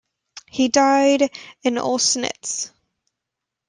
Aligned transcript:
He 0.47 0.67
died 0.69 1.29
in 1.61 1.75
Oelsnitz. 1.75 2.71